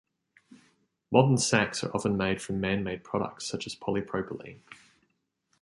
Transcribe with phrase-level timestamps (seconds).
[1.11, 4.61] Modern sacks are often made from man-made products such as polypropylene.